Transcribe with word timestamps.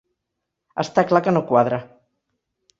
Està 0.85 1.05
clar 1.11 1.23
que 1.29 1.35
no 1.37 1.45
quadra. 1.53 1.83